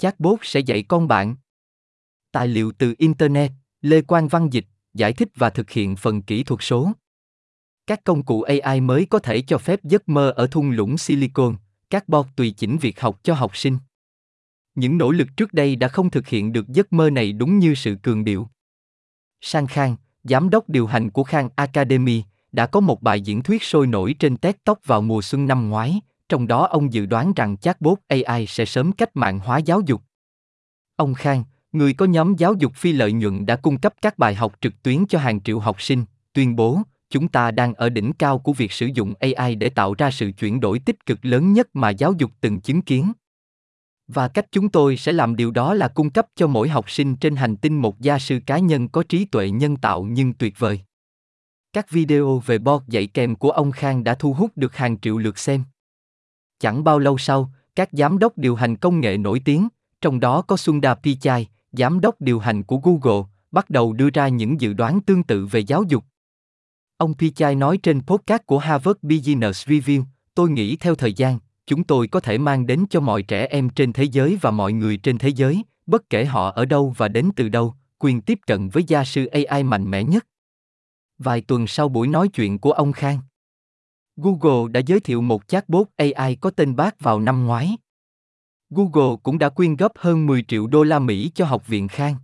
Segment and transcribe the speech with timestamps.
[0.00, 1.36] chatbot sẽ dạy con bạn.
[2.32, 6.42] Tài liệu từ Internet, Lê Quang Văn Dịch, giải thích và thực hiện phần kỹ
[6.44, 6.92] thuật số.
[7.86, 11.56] Các công cụ AI mới có thể cho phép giấc mơ ở thung lũng Silicon,
[11.90, 13.78] các bot tùy chỉnh việc học cho học sinh.
[14.74, 17.74] Những nỗ lực trước đây đã không thực hiện được giấc mơ này đúng như
[17.74, 18.48] sự cường điệu.
[19.40, 22.22] Sang Khang, giám đốc điều hành của Khang Academy,
[22.52, 25.68] đã có một bài diễn thuyết sôi nổi trên TED Talk vào mùa xuân năm
[25.68, 26.00] ngoái,
[26.30, 30.02] trong đó ông dự đoán rằng chatbot AI sẽ sớm cách mạng hóa giáo dục.
[30.96, 34.34] Ông Khang, người có nhóm giáo dục phi lợi nhuận đã cung cấp các bài
[34.34, 38.12] học trực tuyến cho hàng triệu học sinh, tuyên bố, chúng ta đang ở đỉnh
[38.12, 41.52] cao của việc sử dụng AI để tạo ra sự chuyển đổi tích cực lớn
[41.52, 43.12] nhất mà giáo dục từng chứng kiến.
[44.08, 47.16] Và cách chúng tôi sẽ làm điều đó là cung cấp cho mỗi học sinh
[47.16, 50.58] trên hành tinh một gia sư cá nhân có trí tuệ nhân tạo nhưng tuyệt
[50.58, 50.80] vời.
[51.72, 55.18] Các video về board dạy kèm của ông Khang đã thu hút được hàng triệu
[55.18, 55.64] lượt xem.
[56.60, 59.68] Chẳng bao lâu sau, các giám đốc điều hành công nghệ nổi tiếng,
[60.00, 64.28] trong đó có Sundar Pichai, giám đốc điều hành của Google, bắt đầu đưa ra
[64.28, 66.04] những dự đoán tương tự về giáo dục.
[66.96, 71.84] Ông Pichai nói trên podcast của Harvard Business Review, tôi nghĩ theo thời gian, chúng
[71.84, 74.96] tôi có thể mang đến cho mọi trẻ em trên thế giới và mọi người
[74.96, 78.68] trên thế giới, bất kể họ ở đâu và đến từ đâu, quyền tiếp cận
[78.68, 80.26] với gia sư AI mạnh mẽ nhất.
[81.18, 83.18] Vài tuần sau buổi nói chuyện của ông Khang,
[84.22, 87.76] Google đã giới thiệu một chatbot AI có tên Bác vào năm ngoái.
[88.70, 92.14] Google cũng đã quyên góp hơn 10 triệu đô la Mỹ cho Học viện Khang.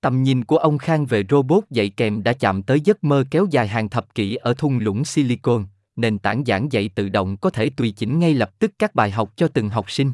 [0.00, 3.46] Tầm nhìn của ông Khang về robot dạy kèm đã chạm tới giấc mơ kéo
[3.50, 5.64] dài hàng thập kỷ ở thung lũng Silicon,
[5.96, 9.10] nền tảng giảng dạy tự động có thể tùy chỉnh ngay lập tức các bài
[9.10, 10.12] học cho từng học sinh.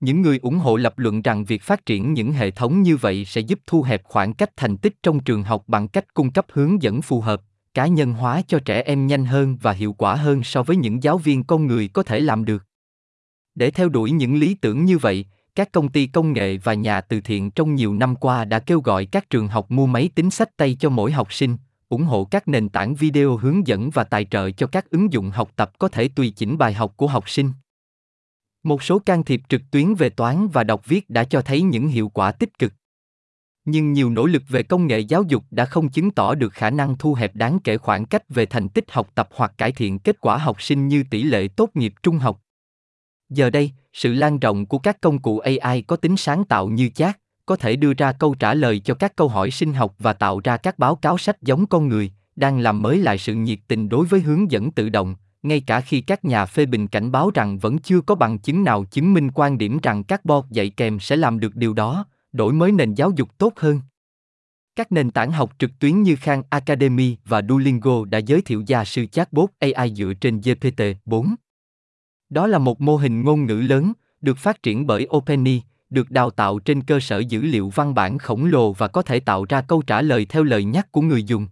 [0.00, 3.24] Những người ủng hộ lập luận rằng việc phát triển những hệ thống như vậy
[3.24, 6.46] sẽ giúp thu hẹp khoảng cách thành tích trong trường học bằng cách cung cấp
[6.52, 7.42] hướng dẫn phù hợp,
[7.74, 11.02] cá nhân hóa cho trẻ em nhanh hơn và hiệu quả hơn so với những
[11.02, 12.64] giáo viên con người có thể làm được.
[13.54, 17.00] Để theo đuổi những lý tưởng như vậy, các công ty công nghệ và nhà
[17.00, 20.30] từ thiện trong nhiều năm qua đã kêu gọi các trường học mua máy tính
[20.30, 21.56] sách tay cho mỗi học sinh,
[21.88, 25.30] ủng hộ các nền tảng video hướng dẫn và tài trợ cho các ứng dụng
[25.30, 27.52] học tập có thể tùy chỉnh bài học của học sinh.
[28.62, 31.88] Một số can thiệp trực tuyến về toán và đọc viết đã cho thấy những
[31.88, 32.72] hiệu quả tích cực.
[33.64, 36.70] Nhưng nhiều nỗ lực về công nghệ giáo dục đã không chứng tỏ được khả
[36.70, 39.98] năng thu hẹp đáng kể khoảng cách về thành tích học tập hoặc cải thiện
[39.98, 42.40] kết quả học sinh như tỷ lệ tốt nghiệp trung học.
[43.28, 46.88] Giờ đây, sự lan rộng của các công cụ AI có tính sáng tạo như
[46.88, 50.12] chat, có thể đưa ra câu trả lời cho các câu hỏi sinh học và
[50.12, 53.58] tạo ra các báo cáo sách giống con người, đang làm mới lại sự nhiệt
[53.68, 57.12] tình đối với hướng dẫn tự động, ngay cả khi các nhà phê bình cảnh
[57.12, 60.44] báo rằng vẫn chưa có bằng chứng nào chứng minh quan điểm rằng các bot
[60.50, 63.80] dạy kèm sẽ làm được điều đó, đổi mới nền giáo dục tốt hơn.
[64.76, 68.84] Các nền tảng học trực tuyến như Khan Academy và Duolingo đã giới thiệu gia
[68.84, 71.34] sư chatbot AI dựa trên GPT-4.
[72.30, 76.30] Đó là một mô hình ngôn ngữ lớn, được phát triển bởi OpenAI, được đào
[76.30, 79.60] tạo trên cơ sở dữ liệu văn bản khổng lồ và có thể tạo ra
[79.60, 81.46] câu trả lời theo lời nhắc của người dùng.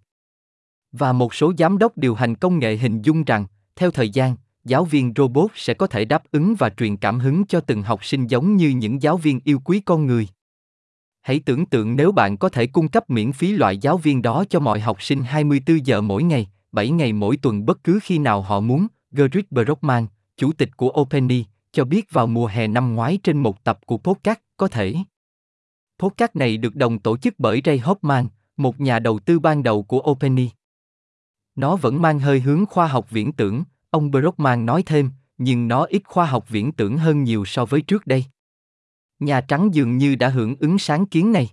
[0.93, 4.37] Và một số giám đốc điều hành công nghệ hình dung rằng, theo thời gian,
[4.64, 8.04] giáo viên robot sẽ có thể đáp ứng và truyền cảm hứng cho từng học
[8.04, 10.28] sinh giống như những giáo viên yêu quý con người.
[11.22, 14.44] Hãy tưởng tượng nếu bạn có thể cung cấp miễn phí loại giáo viên đó
[14.50, 18.18] cho mọi học sinh 24 giờ mỗi ngày, 7 ngày mỗi tuần bất cứ khi
[18.18, 20.06] nào họ muốn, Gerrit Brockman,
[20.36, 23.98] chủ tịch của OpenAI, cho biết vào mùa hè năm ngoái trên một tập của
[23.98, 24.94] podcast có thể.
[25.98, 29.82] Podcast này được đồng tổ chức bởi Ray Hoffman, một nhà đầu tư ban đầu
[29.82, 30.50] của OpenAI.
[31.54, 35.84] Nó vẫn mang hơi hướng khoa học viễn tưởng, ông Brockman nói thêm, nhưng nó
[35.84, 38.24] ít khoa học viễn tưởng hơn nhiều so với trước đây.
[39.24, 41.48] Nhà Trắng dường như đã hưởng ứng sáng kiến này.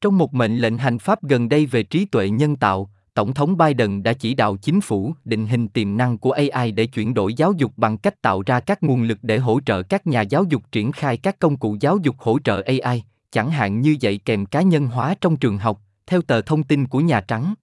[0.00, 3.56] Trong một mệnh lệnh hành pháp gần đây về trí tuệ nhân tạo, Tổng thống
[3.56, 7.34] Biden đã chỉ đạo chính phủ định hình tiềm năng của AI để chuyển đổi
[7.34, 10.44] giáo dục bằng cách tạo ra các nguồn lực để hỗ trợ các nhà giáo
[10.44, 14.18] dục triển khai các công cụ giáo dục hỗ trợ AI, chẳng hạn như dạy
[14.18, 17.54] kèm cá nhân hóa trong trường học, theo tờ thông tin của Nhà Trắng.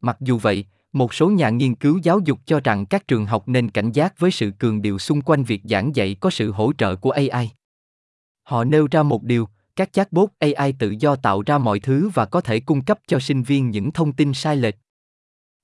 [0.00, 3.48] Mặc dù vậy, một số nhà nghiên cứu giáo dục cho rằng các trường học
[3.48, 6.72] nên cảnh giác với sự cường điệu xung quanh việc giảng dạy có sự hỗ
[6.78, 7.50] trợ của AI.
[8.50, 12.24] Họ nêu ra một điều, các chatbot AI tự do tạo ra mọi thứ và
[12.24, 14.74] có thể cung cấp cho sinh viên những thông tin sai lệch.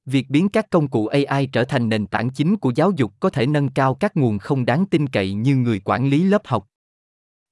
[0.05, 3.31] Việc biến các công cụ AI trở thành nền tảng chính của giáo dục có
[3.31, 6.67] thể nâng cao các nguồn không đáng tin cậy như người quản lý lớp học.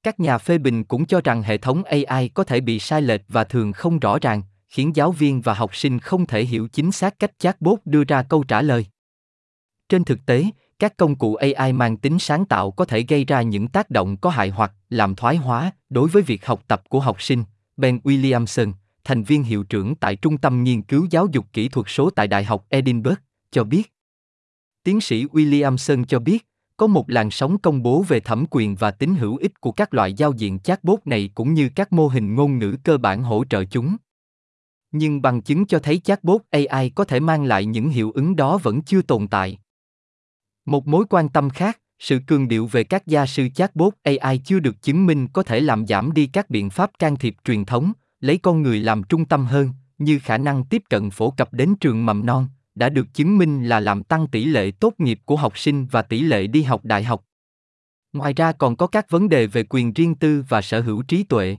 [0.02, 3.22] Các nhà phê bình cũng cho rằng hệ thống AI có thể bị sai lệch
[3.28, 6.92] và thường không rõ ràng, khiến giáo viên và học sinh không thể hiểu chính
[6.92, 8.86] xác cách chatbot đưa ra câu trả lời.
[9.88, 10.44] Trên thực tế,
[10.78, 14.16] các công cụ AI mang tính sáng tạo có thể gây ra những tác động
[14.16, 17.44] có hại hoặc làm thoái hóa đối với việc học tập của học sinh.
[17.76, 18.72] Ben Williamson,
[19.04, 22.28] thành viên hiệu trưởng tại Trung tâm Nghiên cứu Giáo dục Kỹ thuật số tại
[22.28, 23.18] Đại học Edinburgh,
[23.50, 23.92] cho biết.
[24.84, 26.46] Tiến sĩ Williamson cho biết,
[26.76, 29.94] có một làn sóng công bố về thẩm quyền và tính hữu ích của các
[29.94, 33.44] loại giao diện chatbot này cũng như các mô hình ngôn ngữ cơ bản hỗ
[33.50, 33.96] trợ chúng.
[34.92, 38.58] Nhưng bằng chứng cho thấy chatbot AI có thể mang lại những hiệu ứng đó
[38.62, 39.58] vẫn chưa tồn tại.
[40.66, 44.60] Một mối quan tâm khác, sự cường điệu về các gia sư chatbot AI chưa
[44.60, 47.92] được chứng minh có thể làm giảm đi các biện pháp can thiệp truyền thống,
[48.20, 51.74] lấy con người làm trung tâm hơn, như khả năng tiếp cận phổ cập đến
[51.80, 55.36] trường mầm non, đã được chứng minh là làm tăng tỷ lệ tốt nghiệp của
[55.36, 57.24] học sinh và tỷ lệ đi học đại học.
[58.12, 61.24] Ngoài ra còn có các vấn đề về quyền riêng tư và sở hữu trí
[61.24, 61.56] tuệ.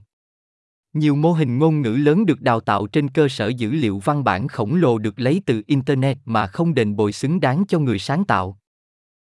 [0.92, 4.24] Nhiều mô hình ngôn ngữ lớn được đào tạo trên cơ sở dữ liệu văn
[4.24, 7.98] bản khổng lồ được lấy từ internet mà không đền bồi xứng đáng cho người
[7.98, 8.58] sáng tạo.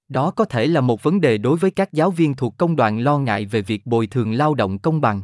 [0.08, 2.98] Đó có thể là một vấn đề đối với các giáo viên thuộc công đoàn
[2.98, 5.22] lo ngại về việc bồi thường lao động công bằng.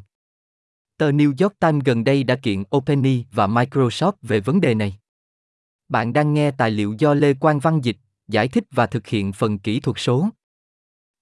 [0.99, 4.99] Tờ New York Times gần đây đã kiện OpenAI và Microsoft về vấn đề này.
[5.89, 7.97] Bạn đang nghe tài liệu do Lê Quang Văn dịch,
[8.29, 10.29] giải thích và thực hiện phần kỹ thuật số.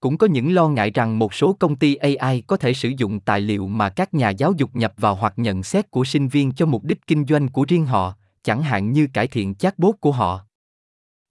[0.01, 3.21] Cũng có những lo ngại rằng một số công ty AI có thể sử dụng
[3.21, 6.53] tài liệu mà các nhà giáo dục nhập vào hoặc nhận xét của sinh viên
[6.53, 10.13] cho mục đích kinh doanh của riêng họ, chẳng hạn như cải thiện chatbot của
[10.13, 10.41] họ.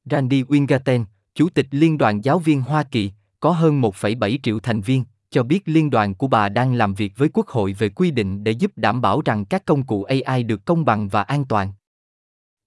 [0.06, 1.06] Randy Wingaten,
[1.36, 5.44] Chủ tịch Liên đoàn Giáo viên Hoa Kỳ, có hơn 1,7 triệu thành viên, cho
[5.44, 8.52] biết liên đoàn của bà đang làm việc với Quốc hội về quy định để
[8.52, 11.74] giúp đảm bảo rằng các công cụ AI được công bằng và an toàn.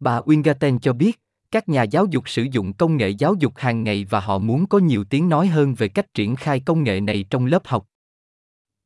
[0.00, 1.20] Bà Wingaten cho biết,
[1.50, 4.66] các nhà giáo dục sử dụng công nghệ giáo dục hàng ngày và họ muốn
[4.66, 7.86] có nhiều tiếng nói hơn về cách triển khai công nghệ này trong lớp học.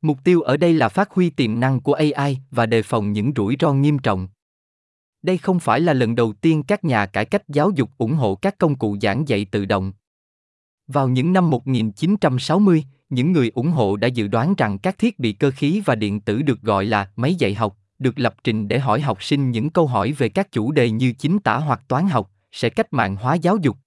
[0.01, 3.31] Mục tiêu ở đây là phát huy tiềm năng của AI và đề phòng những
[3.35, 4.27] rủi ro nghiêm trọng.
[5.21, 8.35] Đây không phải là lần đầu tiên các nhà cải cách giáo dục ủng hộ
[8.35, 9.93] các công cụ giảng dạy tự động.
[10.87, 15.33] Vào những năm 1960, những người ủng hộ đã dự đoán rằng các thiết bị
[15.33, 18.79] cơ khí và điện tử được gọi là máy dạy học, được lập trình để
[18.79, 22.07] hỏi học sinh những câu hỏi về các chủ đề như chính tả hoặc toán
[22.07, 23.77] học, sẽ cách mạng hóa giáo dục.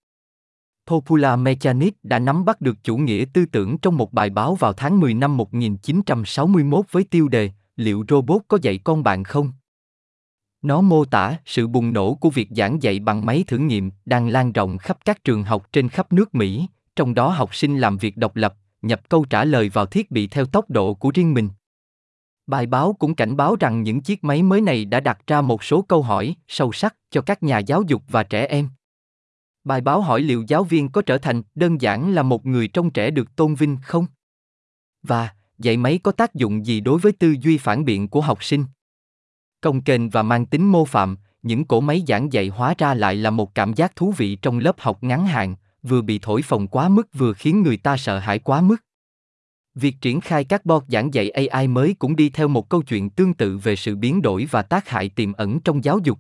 [0.86, 4.72] Popula Mechanics đã nắm bắt được chủ nghĩa tư tưởng trong một bài báo vào
[4.72, 9.52] tháng 10 năm 1961 với tiêu đề Liệu robot có dạy con bạn không?
[10.62, 14.28] Nó mô tả sự bùng nổ của việc giảng dạy bằng máy thử nghiệm đang
[14.28, 16.66] lan rộng khắp các trường học trên khắp nước Mỹ,
[16.96, 20.26] trong đó học sinh làm việc độc lập, nhập câu trả lời vào thiết bị
[20.26, 21.48] theo tốc độ của riêng mình.
[22.46, 25.64] Bài báo cũng cảnh báo rằng những chiếc máy mới này đã đặt ra một
[25.64, 28.68] số câu hỏi sâu sắc cho các nhà giáo dục và trẻ em.
[29.64, 32.90] Bài báo hỏi liệu giáo viên có trở thành đơn giản là một người trong
[32.90, 34.06] trẻ được tôn vinh không?
[35.02, 38.44] Và dạy máy có tác dụng gì đối với tư duy phản biện của học
[38.44, 38.64] sinh?
[39.62, 43.14] Công kênh và mang tính mô phạm, những cỗ máy giảng dạy hóa ra lại
[43.14, 46.66] là một cảm giác thú vị trong lớp học ngắn hạn, vừa bị thổi phồng
[46.66, 48.76] quá mức vừa khiến người ta sợ hãi quá mức.
[49.74, 53.10] Việc triển khai các bot giảng dạy AI mới cũng đi theo một câu chuyện
[53.10, 56.18] tương tự về sự biến đổi và tác hại tiềm ẩn trong giáo dục.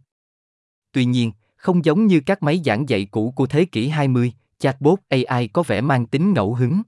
[0.92, 4.98] Tuy nhiên, không giống như các máy giảng dạy cũ của thế kỷ 20, chatbot
[5.08, 6.82] AI có vẻ mang tính ngẫu hứng.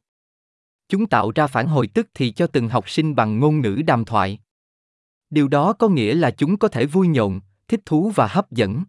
[0.89, 4.05] Chúng tạo ra phản hồi tức thì cho từng học sinh bằng ngôn ngữ đàm
[4.05, 4.39] thoại.
[5.35, 8.85] Điều đó có nghĩa là chúng có thể vui nhộn, thích thú và hấp dẫn.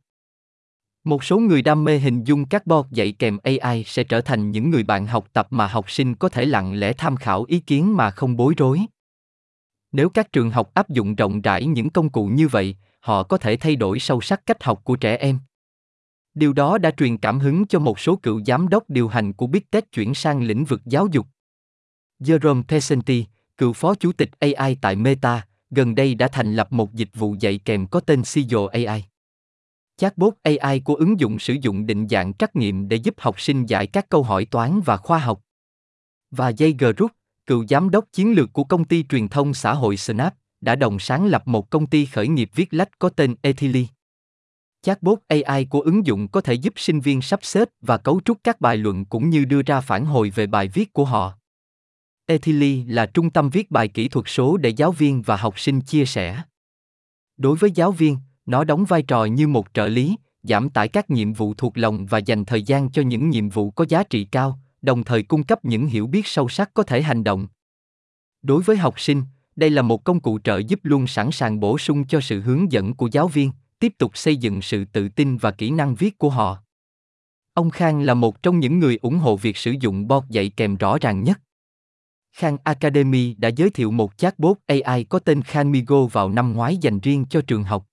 [1.03, 4.51] Một số người đam mê hình dung các bot dạy kèm AI sẽ trở thành
[4.51, 7.59] những người bạn học tập mà học sinh có thể lặng lẽ tham khảo ý
[7.59, 8.81] kiến mà không bối rối.
[9.92, 13.38] Nếu các trường học áp dụng rộng rãi những công cụ như vậy, họ có
[13.38, 15.39] thể thay đổi sâu sắc cách học của trẻ em.
[16.33, 19.48] Điều đó đã truyền cảm hứng cho một số cựu giám đốc điều hành của
[19.48, 21.27] Big Tech chuyển sang lĩnh vực giáo dục.
[22.19, 23.25] Jerome Pesenti,
[23.57, 25.45] cựu phó chủ tịch AI tại Meta,
[25.75, 29.03] gần đây đã thành lập một dịch vụ dạy kèm có tên Sijo AI.
[29.98, 33.65] Chatbot AI của ứng dụng sử dụng định dạng trắc nghiệm để giúp học sinh
[33.65, 35.41] giải các câu hỏi toán và khoa học.
[36.32, 37.12] Và Jay Group,
[37.46, 41.00] cựu giám đốc chiến lược của công ty truyền thông xã hội Snap, đã đồng
[41.00, 43.88] sáng lập một công ty khởi nghiệp viết lách có tên Ethily.
[44.82, 48.38] Chatbot AI của ứng dụng có thể giúp sinh viên sắp xếp và cấu trúc
[48.44, 51.38] các bài luận cũng như đưa ra phản hồi về bài viết của họ.
[52.27, 55.82] Ethily là trung tâm viết bài kỹ thuật số để giáo viên và học sinh
[55.82, 56.41] chia sẻ.
[57.38, 61.10] Đối với giáo viên, nó đóng vai trò như một trợ lý, giảm tải các
[61.10, 64.25] nhiệm vụ thuộc lòng và dành thời gian cho những nhiệm vụ có giá trị
[64.32, 67.48] cao, đồng thời cung cấp những hiểu biết sâu sắc có thể hành động.
[68.41, 69.24] Đối với học sinh,
[69.55, 72.72] đây là một công cụ trợ giúp luôn sẵn sàng bổ sung cho sự hướng
[72.72, 76.17] dẫn của giáo viên, tiếp tục xây dựng sự tự tin và kỹ năng viết
[76.17, 76.58] của họ.
[77.53, 80.75] Ông Khang là một trong những người ủng hộ việc sử dụng bot dạy kèm
[80.75, 81.41] rõ ràng nhất.
[82.36, 87.00] Khan Academy đã giới thiệu một chatbot AI có tên Khanmigo vào năm ngoái dành
[87.00, 87.86] riêng cho trường học.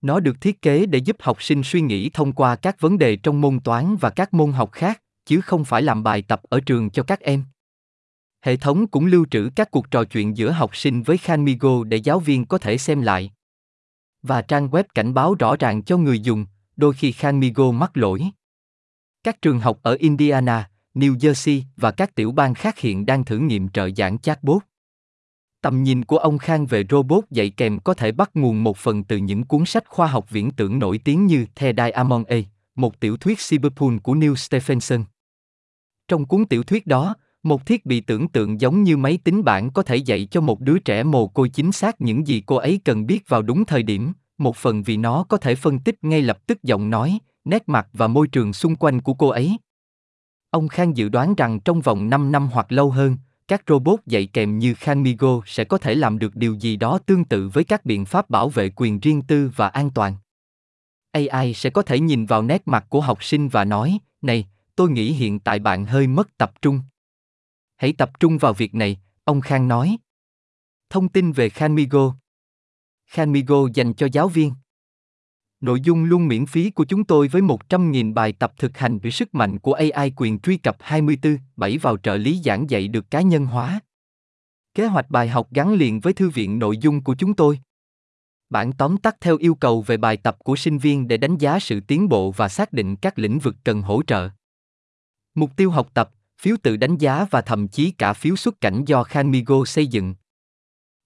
[0.00, 3.16] Nó được thiết kế để giúp học sinh suy nghĩ thông qua các vấn đề
[3.16, 6.60] trong môn toán và các môn học khác, chứ không phải làm bài tập ở
[6.60, 7.44] trường cho các em.
[8.42, 11.96] Hệ thống cũng lưu trữ các cuộc trò chuyện giữa học sinh với Khanmigo để
[11.96, 13.32] giáo viên có thể xem lại.
[14.22, 18.24] Và trang web cảnh báo rõ ràng cho người dùng, đôi khi Khanmigo mắc lỗi.
[19.22, 23.38] Các trường học ở Indiana, New Jersey và các tiểu bang khác hiện đang thử
[23.38, 24.62] nghiệm trợ giảng chatbot.
[25.62, 29.04] Tầm nhìn của ông Khang về robot dạy kèm có thể bắt nguồn một phần
[29.04, 32.36] từ những cuốn sách khoa học viễn tưởng nổi tiếng như The Diamond A,
[32.74, 35.04] một tiểu thuyết cyberpunk của Neil Stephenson.
[36.08, 39.70] Trong cuốn tiểu thuyết đó, một thiết bị tưởng tượng giống như máy tính bảng
[39.70, 42.80] có thể dạy cho một đứa trẻ mồ côi chính xác những gì cô ấy
[42.84, 46.22] cần biết vào đúng thời điểm, một phần vì nó có thể phân tích ngay
[46.22, 49.56] lập tức giọng nói, nét mặt và môi trường xung quanh của cô ấy.
[50.50, 53.16] Ông Khang dự đoán rằng trong vòng 5 năm hoặc lâu hơn,
[53.48, 57.24] các robot dạy kèm như Khanmigo sẽ có thể làm được điều gì đó tương
[57.24, 60.16] tự với các biện pháp bảo vệ quyền riêng tư và an toàn.
[61.12, 64.90] AI sẽ có thể nhìn vào nét mặt của học sinh và nói, này, tôi
[64.90, 66.80] nghĩ hiện tại bạn hơi mất tập trung.
[67.76, 69.98] Hãy tập trung vào việc này, ông Khang nói.
[70.90, 72.14] Thông tin về Khanmigo
[73.06, 74.52] Khanmigo dành cho giáo viên.
[75.60, 79.10] Nội dung luôn miễn phí của chúng tôi với 100.000 bài tập thực hành về
[79.10, 83.10] sức mạnh của AI quyền truy cập 24, 7 vào trợ lý giảng dạy được
[83.10, 83.80] cá nhân hóa.
[84.74, 87.60] Kế hoạch bài học gắn liền với thư viện nội dung của chúng tôi.
[88.50, 91.58] Bản tóm tắt theo yêu cầu về bài tập của sinh viên để đánh giá
[91.58, 94.28] sự tiến bộ và xác định các lĩnh vực cần hỗ trợ.
[95.34, 96.10] Mục tiêu học tập,
[96.40, 100.14] phiếu tự đánh giá và thậm chí cả phiếu xuất cảnh do Khanmigo xây dựng.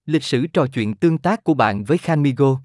[0.05, 2.59] Lịch sử trò chuyện tương tác của bạn với Khanmigo.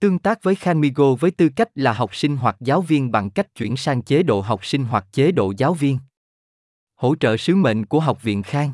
[0.00, 3.54] Tương tác với Khanmigo với tư cách là học sinh hoặc giáo viên bằng cách
[3.54, 5.98] chuyển sang chế độ học sinh hoặc chế độ giáo viên.
[6.94, 8.72] Hỗ trợ sứ mệnh của Học viện Khang